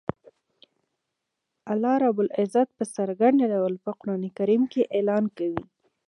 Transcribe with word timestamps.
الله 1.71 1.95
رب 2.05 2.17
العزت 2.25 2.69
په 2.77 2.83
څرګند 2.95 3.37
ډول 3.51 3.73
په 3.83 3.91
قران 3.99 4.21
کریم 4.37 4.63
کی 4.71 4.81
اعلان 4.95 5.23
کوی 5.37 5.63